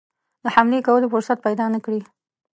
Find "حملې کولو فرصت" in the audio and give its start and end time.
0.55-1.37